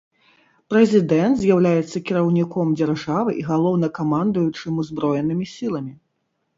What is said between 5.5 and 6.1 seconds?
сіламі.